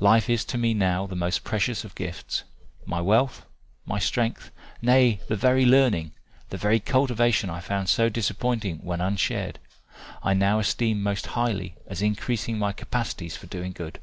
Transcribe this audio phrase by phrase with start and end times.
[0.00, 2.44] Life is to me now the most precious of gifts
[2.86, 3.44] my wealth,
[3.84, 6.12] my strength, nay the very learning,
[6.48, 9.58] the very cultivation I found so disappointing when unshared,
[10.22, 14.00] I now esteem most highly as increasing my capacities for doing good.